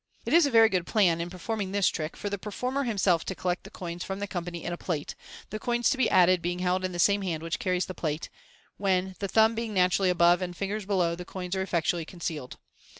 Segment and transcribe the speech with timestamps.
[0.25, 3.35] It is a very good plan, in performing this trick, for the performer himself to
[3.35, 5.13] collect the coins from the company in a plate,
[5.51, 8.31] the coins to be added being held in the same hand which carries the plate,
[8.77, 12.49] when, the thumb being naturally above and the fingers below, the coins are effectually conceaU
[12.49, 12.57] d.